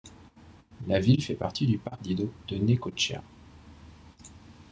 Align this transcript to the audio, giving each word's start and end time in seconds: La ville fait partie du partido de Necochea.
La 0.87 0.99
ville 0.99 1.21
fait 1.23 1.35
partie 1.35 1.67
du 1.67 1.77
partido 1.77 2.33
de 2.47 2.57
Necochea. 2.57 3.21